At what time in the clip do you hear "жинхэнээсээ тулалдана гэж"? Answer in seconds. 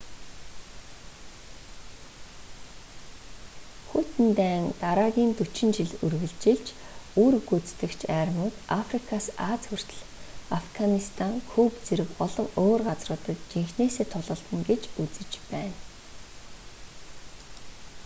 13.51-14.83